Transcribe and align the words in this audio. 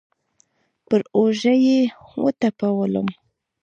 پر 0.87 1.01
اوږه 1.15 1.53
يې 1.65 1.79
وټپولم. 2.23 3.07